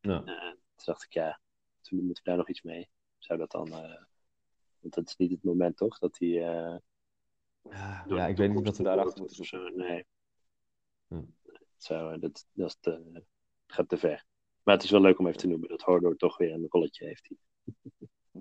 [0.00, 0.24] Ja.
[0.24, 1.40] Eh, toen dacht ik, ja,
[1.80, 2.90] toen moeten we daar nog iets mee.
[3.18, 3.68] Zou dat dan...
[3.72, 4.02] eh,
[4.78, 5.98] want dat is niet het moment, toch?
[5.98, 6.28] Dat hij...
[6.28, 6.76] eh,
[7.62, 9.72] Ja, ja, ik weet niet toekomst we daarachter moeten of zoeken.
[9.72, 9.76] zo.
[9.76, 10.06] Nee.
[11.06, 11.22] Hm.
[11.76, 13.22] Zo, dat, dat is te,
[13.66, 14.24] gaat te ver.
[14.62, 17.06] Maar het is wel leuk om even te noemen dat Hodor toch weer een rolletje
[17.06, 17.26] heeft.
[17.26, 17.38] hier.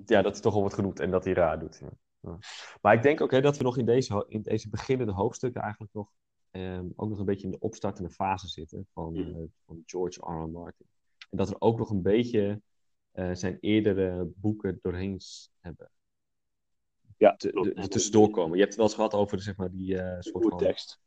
[0.06, 1.78] Ja, dat is toch al wordt genoemd en dat hij raar doet.
[1.82, 1.90] Ja.
[2.20, 2.38] Ja.
[2.82, 5.94] Maar ik denk ook hè, dat we nog in deze, in deze beginnende hoofdstukken eigenlijk
[5.94, 6.12] nog
[6.52, 9.36] ehm, ook nog een beetje in de opstartende fase zitten van, Mhm.
[9.40, 10.44] eh, van George R.
[10.44, 10.50] R.
[10.50, 10.86] Martin.
[11.30, 12.62] En dat er ook nog een beetje
[13.12, 15.20] eh, zijn eerdere boeken doorheen
[15.60, 15.92] hebben
[17.18, 18.52] Ja, te, de, tussendoor komen.
[18.58, 21.00] Je hebt het wel eens gehad over zeg maar, die eh, soort van tekst.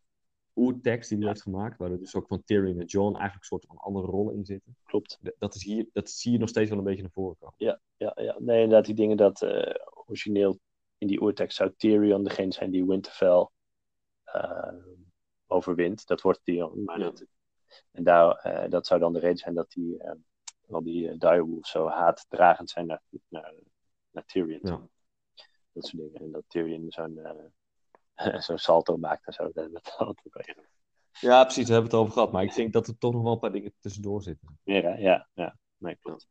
[0.54, 1.32] oertekst die hij Ja.
[1.32, 4.06] heeft gemaakt, waar er dus ook van Tyrion en John eigenlijk een soort van andere
[4.06, 4.76] rollen in zitten.
[4.84, 5.18] Klopt.
[5.38, 7.54] Dat, is hier, dat zie je nog steeds wel een beetje naar voren komen.
[7.56, 8.36] Ja, ja.
[8.38, 9.42] Nee, inderdaad, die dingen dat
[10.06, 10.58] origineel
[11.02, 13.48] in die oertekst zou Tyrion degene zijn die Winterfell
[14.24, 14.72] eh,
[15.46, 16.06] overwint.
[16.06, 16.84] Dat wordt Tyrion.
[16.84, 17.04] Maar Ja.
[17.04, 17.24] dat,
[17.90, 20.12] en daar, eh, dat zou dan de reden zijn dat die, eh,
[20.70, 23.54] al die direwolves zo haatdragend zijn naar, naar,
[24.10, 24.60] naar Tyrion.
[24.62, 24.88] Ja.
[25.72, 26.20] Dat soort dingen.
[26.20, 27.20] En dat Tyrion zo'n
[28.46, 29.50] zo'n salto maakt en zo.
[29.52, 30.16] Dat.
[31.20, 32.32] Ja, precies, daar hebben we het over gehad.
[32.32, 34.58] Maar ik denk dat er toch nog wel een paar dingen tussendoor zitten.
[34.64, 34.78] Hè?
[34.78, 35.58] Ja, ja.
[35.76, 36.28] Nee, klopt.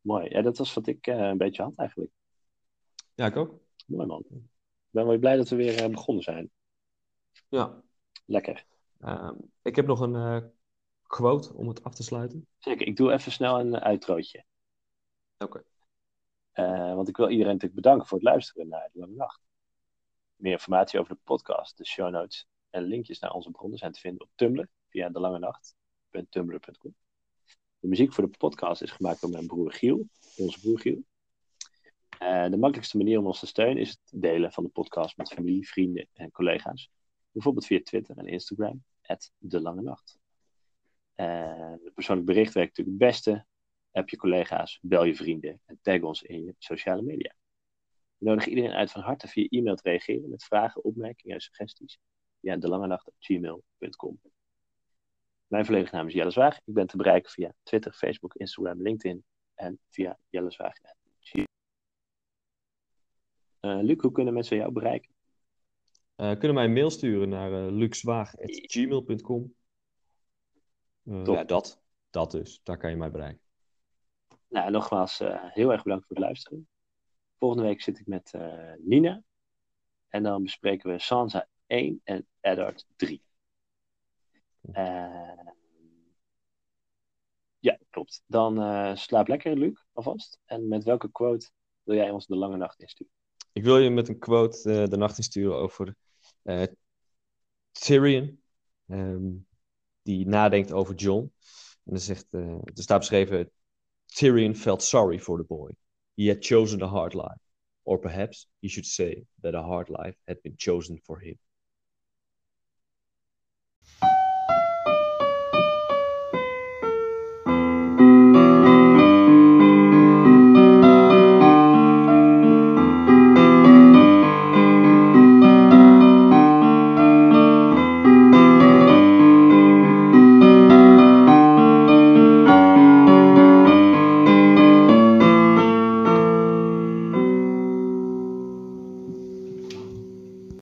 [0.00, 0.28] Mooi.
[0.28, 2.10] Ja, dat was wat ik een beetje had eigenlijk.
[3.14, 3.68] Ja, ik ook.
[3.90, 4.24] Mooi man.
[4.30, 4.40] Ik
[4.90, 6.50] ben wel blij dat we weer eh, begonnen zijn.
[7.48, 7.82] Ja.
[8.24, 8.66] Lekker.
[9.00, 10.48] Ehm, ik heb nog een eh,
[11.02, 12.46] quote om het af te sluiten.
[12.58, 12.86] Zeker.
[12.86, 14.44] Ik doe even snel een uitrootje.
[15.38, 15.62] Oké.
[16.52, 19.40] Eh, want ik wil iedereen natuurlijk bedanken voor het luisteren naar De Lange Nacht.
[20.36, 24.00] Meer informatie over de podcast, de show notes en linkjes naar onze bronnen zijn te
[24.00, 26.94] vinden op Tumblr via delangenacht.tumblr.com.
[27.78, 31.04] De muziek voor de podcast is gemaakt door mijn broer Giel, onze broer Giel.
[32.20, 35.32] Eh, de makkelijkste manier om ons te steunen is het delen van de podcast met
[35.32, 36.90] familie, vrienden en collega's.
[37.30, 38.84] Bijvoorbeeld via Twitter en Instagram,
[39.38, 40.18] De Lange Nacht.
[41.14, 43.46] Eh, persoonlijk bericht werkt natuurlijk het beste.
[43.92, 47.34] App je collega's, bel je vrienden en tag ons in je sociale media.
[48.16, 51.98] We nodigen iedereen uit van harte via e-mail te reageren met vragen, opmerkingen en suggesties
[52.40, 54.20] via delangenacht.gmail.com.
[55.46, 56.56] Mijn volledige naam is Jelle Zwaag.
[56.56, 60.99] Ik ben te bereiken via Twitter, Facebook, Instagram, LinkedIn en via jellezwaag.gmail.
[63.60, 65.10] Eh Luc, hoe kunnen mensen jou bereiken?
[66.14, 69.54] Eh, kunnen mij een mail sturen naar uh, luxwaag.gmail.com.
[71.04, 71.34] Eh, Top.
[71.34, 71.82] ja, dat.
[72.10, 72.60] Dat dus.
[72.62, 73.40] Daar kan je mij bereiken.
[74.48, 76.68] Nou, nogmaals, eh, heel erg bedankt voor het luisteren.
[77.38, 79.22] Volgende week zit ik met eh, Nina.
[80.08, 83.22] En dan bespreken we Sansa 1 en Eddard 3.
[84.72, 85.38] Eh,
[87.58, 88.22] ja, klopt.
[88.26, 90.38] Dan eh, slaap lekker, Luc, alvast.
[90.44, 91.50] En met welke quote
[91.82, 93.12] wil jij ons de lange nacht insturen?
[93.52, 95.96] Ik wil je met een quote eh, de nacht insturen over
[96.42, 96.62] eh,
[97.72, 98.40] Tyrion.
[98.86, 99.32] ehm,
[100.02, 101.32] die nadenkt over John.
[101.84, 103.50] En er, zegt, eh, er staat beschreven:
[104.06, 105.70] Tyrion felt sorry for the boy.
[106.14, 107.38] He had chosen a hard life.
[107.82, 111.38] Or perhaps he should say that a hard life had been chosen for him.